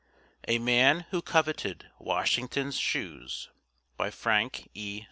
A 0.47 0.57
MAN 0.57 1.01
WHO 1.11 1.21
COVETED 1.21 1.91
WASHINGTON'S 1.99 2.75
SHOES 2.79 3.49
By 3.97 4.09
Frank 4.09 4.67
E. 4.73 4.99